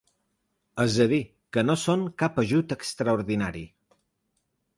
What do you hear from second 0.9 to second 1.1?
a